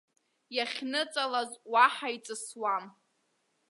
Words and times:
Иахьныҵалаз 0.55 1.51
уаҳа 1.71 2.09
иҵысуам. 2.15 2.85